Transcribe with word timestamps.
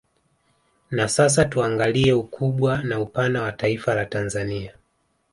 Na 0.91 1.07
sasa 1.09 1.45
tuangalie 1.45 2.13
ukubwa 2.13 2.83
na 2.83 2.99
upana 2.99 3.41
wa 3.41 3.51
Taifa 3.51 3.95
la 3.95 4.05
Tanzania 4.05 4.73